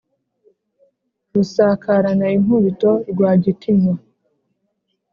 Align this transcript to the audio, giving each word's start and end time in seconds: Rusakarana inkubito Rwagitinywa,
Rusakarana 1.33 2.25
inkubito 2.37 2.91
Rwagitinywa, 3.11 3.95